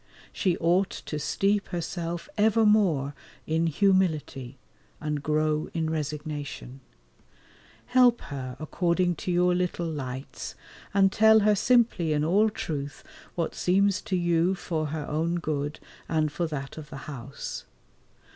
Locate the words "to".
0.89-1.19, 9.17-9.31, 14.01-14.15